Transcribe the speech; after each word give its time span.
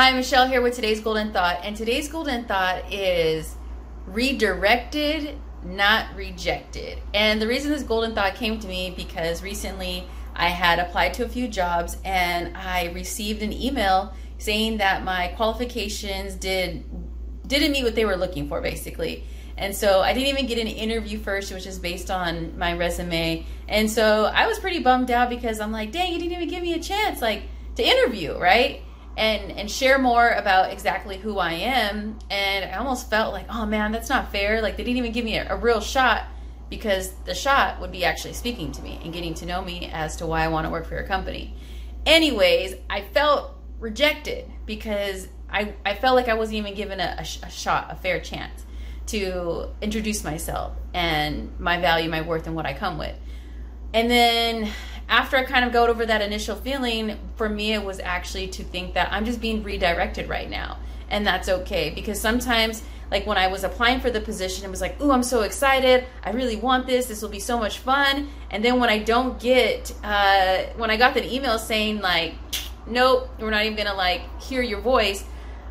Hi, 0.00 0.12
Michelle 0.12 0.48
here 0.48 0.62
with 0.62 0.74
today's 0.74 0.98
golden 0.98 1.30
thought. 1.30 1.60
And 1.62 1.76
today's 1.76 2.08
golden 2.08 2.46
thought 2.46 2.90
is 2.90 3.54
redirected, 4.06 5.36
not 5.62 6.06
rejected. 6.16 6.98
And 7.12 7.38
the 7.38 7.46
reason 7.46 7.70
this 7.70 7.82
golden 7.82 8.14
thought 8.14 8.34
came 8.34 8.58
to 8.60 8.66
me 8.66 8.94
because 8.96 9.42
recently 9.42 10.06
I 10.34 10.48
had 10.48 10.78
applied 10.78 11.12
to 11.14 11.26
a 11.26 11.28
few 11.28 11.48
jobs 11.48 11.98
and 12.02 12.56
I 12.56 12.86
received 12.94 13.42
an 13.42 13.52
email 13.52 14.14
saying 14.38 14.78
that 14.78 15.04
my 15.04 15.34
qualifications 15.36 16.34
did 16.34 16.82
didn't 17.46 17.72
meet 17.72 17.84
what 17.84 17.94
they 17.94 18.06
were 18.06 18.16
looking 18.16 18.48
for 18.48 18.62
basically. 18.62 19.24
And 19.58 19.76
so 19.76 20.00
I 20.00 20.14
didn't 20.14 20.28
even 20.28 20.46
get 20.46 20.56
an 20.56 20.66
interview 20.66 21.18
first, 21.18 21.52
which 21.52 21.66
is 21.66 21.78
based 21.78 22.10
on 22.10 22.56
my 22.58 22.72
resume. 22.72 23.44
And 23.68 23.90
so 23.90 24.32
I 24.34 24.46
was 24.46 24.58
pretty 24.60 24.78
bummed 24.78 25.10
out 25.10 25.28
because 25.28 25.60
I'm 25.60 25.72
like, 25.72 25.92
dang, 25.92 26.10
you 26.10 26.18
didn't 26.18 26.32
even 26.32 26.48
give 26.48 26.62
me 26.62 26.72
a 26.72 26.80
chance 26.80 27.20
like 27.20 27.42
to 27.76 27.86
interview, 27.86 28.38
right? 28.38 28.80
And 29.16 29.52
and 29.52 29.70
share 29.70 29.98
more 29.98 30.30
about 30.30 30.72
exactly 30.72 31.18
who 31.18 31.38
I 31.38 31.52
am. 31.52 32.18
And 32.30 32.64
I 32.64 32.78
almost 32.78 33.10
felt 33.10 33.32
like, 33.32 33.46
oh 33.50 33.66
man, 33.66 33.92
that's 33.92 34.08
not 34.08 34.32
fair. 34.32 34.62
Like 34.62 34.76
they 34.76 34.84
didn't 34.84 34.98
even 34.98 35.12
give 35.12 35.24
me 35.24 35.36
a, 35.36 35.52
a 35.52 35.56
real 35.56 35.80
shot 35.80 36.24
because 36.68 37.10
the 37.24 37.34
shot 37.34 37.80
would 37.80 37.92
be 37.92 38.04
actually 38.04 38.32
speaking 38.32 38.72
to 38.72 38.82
me 38.82 39.00
and 39.02 39.12
getting 39.12 39.34
to 39.34 39.46
know 39.46 39.60
me 39.60 39.90
as 39.92 40.16
to 40.16 40.26
why 40.26 40.44
I 40.44 40.48
want 40.48 40.66
to 40.66 40.70
work 40.70 40.86
for 40.86 40.94
your 40.94 41.04
company. 41.04 41.54
Anyways, 42.06 42.74
I 42.88 43.02
felt 43.02 43.56
rejected 43.80 44.50
because 44.66 45.28
I, 45.50 45.74
I 45.84 45.94
felt 45.94 46.14
like 46.14 46.28
I 46.28 46.34
wasn't 46.34 46.58
even 46.58 46.74
given 46.74 47.00
a, 47.00 47.16
a, 47.18 47.22
a 47.46 47.50
shot, 47.50 47.88
a 47.90 47.96
fair 47.96 48.20
chance 48.20 48.64
to 49.06 49.70
introduce 49.82 50.22
myself 50.22 50.74
and 50.94 51.58
my 51.58 51.80
value, 51.80 52.08
my 52.08 52.22
worth, 52.22 52.46
and 52.46 52.54
what 52.54 52.66
I 52.66 52.74
come 52.74 52.98
with. 52.98 53.16
And 53.92 54.08
then 54.08 54.70
after 55.10 55.36
I 55.36 55.42
kind 55.42 55.64
of 55.64 55.72
got 55.72 55.90
over 55.90 56.06
that 56.06 56.22
initial 56.22 56.54
feeling, 56.54 57.18
for 57.34 57.48
me, 57.48 57.74
it 57.74 57.84
was 57.84 57.98
actually 57.98 58.46
to 58.48 58.62
think 58.62 58.94
that 58.94 59.12
I'm 59.12 59.24
just 59.24 59.40
being 59.40 59.64
redirected 59.64 60.28
right 60.28 60.48
now. 60.48 60.78
And 61.10 61.26
that's 61.26 61.48
okay 61.48 61.90
because 61.90 62.20
sometimes, 62.20 62.84
like 63.10 63.26
when 63.26 63.36
I 63.36 63.48
was 63.48 63.64
applying 63.64 64.00
for 64.00 64.12
the 64.12 64.20
position, 64.20 64.64
it 64.64 64.70
was 64.70 64.80
like, 64.80 65.02
ooh, 65.02 65.10
I'm 65.10 65.24
so 65.24 65.42
excited. 65.42 66.06
I 66.22 66.30
really 66.30 66.54
want 66.54 66.86
this. 66.86 67.06
This 67.06 67.22
will 67.22 67.28
be 67.28 67.40
so 67.40 67.58
much 67.58 67.78
fun. 67.78 68.28
And 68.52 68.64
then 68.64 68.78
when 68.78 68.88
I 68.88 69.00
don't 69.00 69.38
get, 69.40 69.92
uh, 70.04 70.62
when 70.76 70.90
I 70.90 70.96
got 70.96 71.14
that 71.14 71.24
email 71.24 71.58
saying, 71.58 72.00
like, 72.00 72.34
nope, 72.86 73.28
we're 73.40 73.50
not 73.50 73.64
even 73.64 73.76
gonna 73.76 73.96
like 73.96 74.22
hear 74.40 74.62
your 74.62 74.80
voice, 74.80 75.24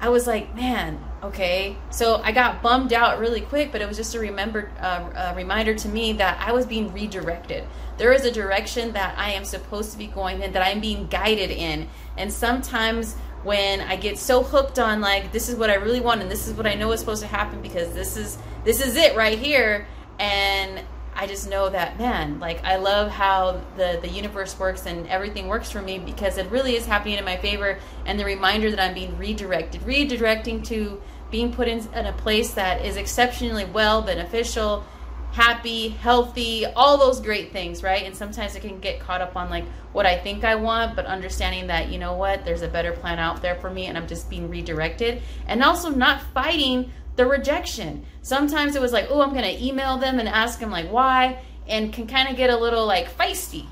I 0.00 0.10
was 0.10 0.28
like, 0.28 0.54
man, 0.54 1.02
okay. 1.24 1.76
So 1.90 2.20
I 2.22 2.32
got 2.32 2.62
bummed 2.62 2.92
out 2.92 3.18
really 3.18 3.40
quick, 3.40 3.72
but 3.72 3.80
it 3.80 3.88
was 3.88 3.96
just 3.96 4.14
a 4.14 4.18
remember, 4.18 4.70
uh, 4.80 5.32
a 5.32 5.34
reminder 5.34 5.74
to 5.74 5.88
me 5.88 6.12
that 6.14 6.38
I 6.40 6.52
was 6.52 6.66
being 6.66 6.92
redirected. 6.92 7.64
There 7.96 8.12
is 8.12 8.24
a 8.24 8.30
direction 8.30 8.92
that 8.92 9.16
I 9.18 9.32
am 9.32 9.44
supposed 9.44 9.92
to 9.92 9.98
be 9.98 10.06
going 10.06 10.42
in, 10.42 10.52
that 10.52 10.66
I'm 10.66 10.80
being 10.80 11.06
guided 11.06 11.50
in. 11.50 11.88
And 12.16 12.32
sometimes 12.32 13.14
when 13.44 13.80
I 13.82 13.96
get 13.96 14.18
so 14.18 14.42
hooked 14.42 14.78
on 14.78 15.00
like 15.00 15.30
this 15.30 15.48
is 15.48 15.56
what 15.56 15.70
I 15.70 15.74
really 15.74 16.00
want 16.00 16.22
and 16.22 16.30
this 16.30 16.48
is 16.48 16.54
what 16.54 16.66
I 16.66 16.74
know 16.74 16.92
is 16.92 17.00
supposed 17.00 17.22
to 17.22 17.28
happen 17.28 17.60
because 17.60 17.92
this 17.92 18.16
is 18.16 18.38
this 18.64 18.84
is 18.84 18.96
it 18.96 19.14
right 19.14 19.38
here, 19.38 19.86
and 20.18 20.80
I 21.14 21.26
just 21.26 21.48
know 21.48 21.68
that 21.68 21.98
man, 21.98 22.40
like 22.40 22.64
I 22.64 22.76
love 22.76 23.10
how 23.10 23.60
the 23.76 23.98
the 24.00 24.08
universe 24.08 24.58
works 24.58 24.86
and 24.86 25.06
everything 25.08 25.46
works 25.46 25.70
for 25.70 25.82
me 25.82 25.98
because 25.98 26.38
it 26.38 26.50
really 26.50 26.74
is 26.74 26.86
happening 26.86 27.18
in 27.18 27.24
my 27.24 27.36
favor 27.36 27.78
and 28.06 28.18
the 28.18 28.24
reminder 28.24 28.70
that 28.70 28.80
I'm 28.80 28.94
being 28.94 29.16
redirected, 29.18 29.82
redirecting 29.82 30.64
to 30.68 31.00
being 31.34 31.52
put 31.52 31.66
in, 31.66 31.80
in 31.94 32.06
a 32.06 32.12
place 32.12 32.54
that 32.54 32.86
is 32.86 32.96
exceptionally 32.96 33.64
well 33.64 34.00
beneficial 34.00 34.84
happy, 35.32 35.88
healthy, 35.88 36.64
all 36.64 36.96
those 36.96 37.20
great 37.20 37.50
things, 37.50 37.82
right? 37.82 38.04
And 38.04 38.14
sometimes 38.14 38.54
I 38.54 38.60
can 38.60 38.78
get 38.78 39.00
caught 39.00 39.20
up 39.20 39.34
on 39.34 39.50
like 39.50 39.64
what 39.92 40.06
I 40.06 40.16
think 40.16 40.44
I 40.44 40.54
want, 40.54 40.94
but 40.94 41.06
understanding 41.06 41.66
that, 41.66 41.88
you 41.88 41.98
know 41.98 42.14
what, 42.14 42.44
there's 42.44 42.62
a 42.62 42.68
better 42.68 42.92
plan 42.92 43.18
out 43.18 43.42
there 43.42 43.56
for 43.56 43.68
me 43.68 43.86
and 43.86 43.98
I'm 43.98 44.06
just 44.06 44.30
being 44.30 44.48
redirected. 44.48 45.22
And 45.48 45.60
also 45.64 45.90
not 45.90 46.22
fighting 46.32 46.92
the 47.16 47.26
rejection. 47.26 48.06
Sometimes 48.22 48.76
it 48.76 48.80
was 48.80 48.92
like, 48.92 49.08
oh, 49.10 49.22
I'm 49.22 49.30
going 49.30 49.42
to 49.42 49.64
email 49.64 49.98
them 49.98 50.20
and 50.20 50.28
ask 50.28 50.60
them 50.60 50.70
like 50.70 50.88
why, 50.88 51.42
and 51.66 51.92
can 51.92 52.06
kind 52.06 52.28
of 52.28 52.36
get 52.36 52.50
a 52.50 52.56
little 52.56 52.86
like 52.86 53.18
feisty. 53.18 53.66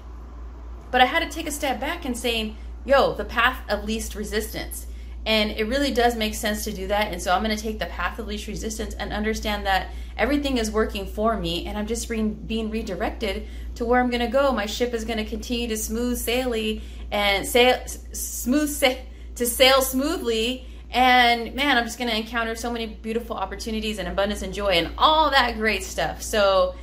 But 0.91 1.01
I 1.01 1.05
had 1.05 1.23
to 1.23 1.29
take 1.29 1.47
a 1.47 1.53
step 1.53 1.79
back 1.79 2.05
and 2.05 2.19
saying, 2.19 2.57
yo, 2.85 3.15
the 3.15 3.25
path 3.25 3.61
of 3.69 3.85
least 3.85 4.17
resistance. 4.17 4.89
And 5.25 5.53
it 5.53 5.65
really 5.65 5.93
does 5.93 6.17
make 6.17 6.35
sense 6.35 6.65
to 6.65 6.73
do 6.73 6.89
that. 6.89 7.13
And 7.13 7.23
so 7.23 7.33
I'm 7.33 7.45
going 7.45 7.57
to 7.57 7.63
take 7.63 7.79
the 7.79 7.87
path 7.87 8.19
of 8.19 8.27
least 8.27 8.49
resistance 8.49 8.95
and 8.95 9.13
understand 9.13 9.67
that 9.67 9.91
everything 10.17 10.59
is 10.59 10.71
working 10.71 11.07
for 11.07 11.37
me 11.37 11.67
and 11.67 11.79
I'm 11.79 11.87
just 11.87 12.09
being, 12.09 12.35
being 12.35 12.71
redirected 12.71 13.47
to 13.77 13.85
where 13.85 14.01
I'm 14.01 14.11
going 14.11 14.21
to 14.21 14.27
go. 14.27 14.53
My 14.53 14.67
ship 14.67 14.93
is 14.93 15.05
going 15.05 15.19
to 15.19 15.25
continue 15.25 15.69
to 15.69 15.77
smooth 15.77 16.19
saily 16.19 16.83
and 17.11 17.47
sail 17.47 17.81
smooth 17.87 18.69
sa- 18.69 18.95
to 19.37 19.47
sail 19.47 19.81
smoothly 19.81 20.67
and 20.91 21.55
man, 21.55 21.79
I'm 21.79 21.85
just 21.85 21.99
going 21.99 22.11
to 22.11 22.17
encounter 22.17 22.55
so 22.55 22.71
many 22.71 22.87
beautiful 22.87 23.37
opportunities 23.37 23.99
and 23.99 24.09
abundance 24.09 24.43
and 24.43 24.53
joy 24.53 24.73
and 24.73 24.91
all 24.99 25.31
that 25.31 25.57
great 25.57 25.83
stuff. 25.83 26.21
So 26.23 26.75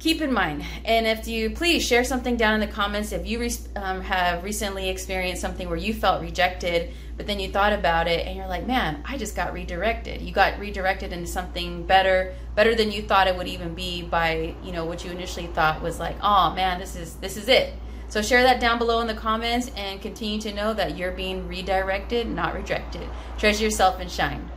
keep 0.00 0.22
in 0.22 0.32
mind, 0.32 0.64
and 0.84 1.06
if 1.06 1.28
you 1.28 1.50
please 1.50 1.84
share 1.86 2.02
something 2.02 2.36
down 2.36 2.54
in 2.54 2.60
the 2.60 2.66
comments 2.74 3.12
if 3.12 3.26
you 3.26 3.38
re- 3.38 3.52
um, 3.76 4.00
have 4.00 4.42
recently 4.42 4.88
experienced 4.88 5.42
something 5.42 5.68
where 5.68 5.76
you 5.76 5.92
felt 5.92 6.22
rejected, 6.22 6.90
but 7.18 7.26
then 7.26 7.38
you 7.38 7.50
thought 7.50 7.74
about 7.74 8.08
it 8.08 8.26
and 8.26 8.34
you're 8.34 8.48
like, 8.48 8.66
man, 8.66 9.04
I 9.06 9.18
just 9.18 9.36
got 9.36 9.52
redirected. 9.52 10.22
You 10.22 10.32
got 10.32 10.58
redirected 10.58 11.12
into 11.12 11.26
something 11.26 11.84
better, 11.84 12.34
better 12.54 12.74
than 12.74 12.90
you 12.90 13.02
thought 13.02 13.28
it 13.28 13.36
would 13.36 13.46
even 13.46 13.74
be 13.74 14.02
by 14.02 14.54
you 14.64 14.72
know 14.72 14.86
what 14.86 15.04
you 15.04 15.10
initially 15.10 15.46
thought 15.48 15.82
was 15.82 16.00
like, 16.00 16.16
oh 16.22 16.54
man, 16.54 16.80
this 16.80 16.96
is 16.96 17.14
this 17.16 17.36
is 17.36 17.48
it. 17.48 17.74
So 18.08 18.22
share 18.22 18.42
that 18.42 18.58
down 18.58 18.78
below 18.78 19.00
in 19.02 19.06
the 19.06 19.14
comments 19.14 19.70
and 19.76 20.00
continue 20.00 20.40
to 20.40 20.52
know 20.52 20.72
that 20.74 20.96
you're 20.96 21.12
being 21.12 21.46
redirected, 21.46 22.26
not 22.26 22.54
rejected. 22.54 23.06
Treasure 23.38 23.64
yourself 23.64 24.00
and 24.00 24.10
shine. 24.10 24.50